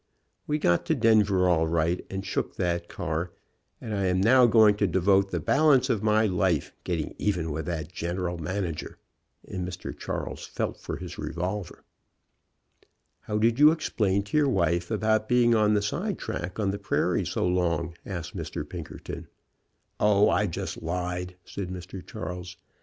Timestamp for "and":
2.09-2.25, 3.79-3.93, 9.47-9.63, 19.27-19.27